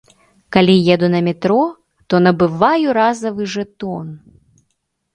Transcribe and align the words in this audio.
Калі 0.55 0.75
еду 0.95 1.09
на 1.15 1.21
метро, 1.27 1.59
то 2.07 2.15
набываю 2.31 2.87
разавы 3.01 3.41
жэтон. 3.55 4.07